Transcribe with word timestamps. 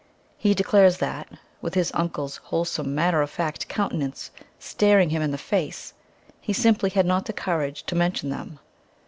He 0.35 0.55
declares 0.55 0.97
that, 0.97 1.29
with 1.61 1.75
his 1.75 1.91
uncle's 1.93 2.37
wholesome, 2.37 2.95
matter 2.95 3.21
of 3.21 3.29
fact 3.29 3.67
countenance 3.67 4.31
staring 4.57 5.11
him 5.11 5.21
in 5.21 5.29
the 5.29 5.37
face, 5.37 5.93
he 6.41 6.53
simply 6.53 6.89
had 6.89 7.05
not 7.05 7.25
the 7.25 7.33
courage 7.33 7.83
to 7.83 7.93
mention 7.93 8.31
them. 8.31 8.57